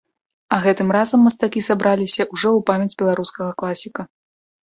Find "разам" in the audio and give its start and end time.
0.95-1.19